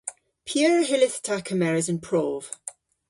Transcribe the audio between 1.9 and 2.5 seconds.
an prov?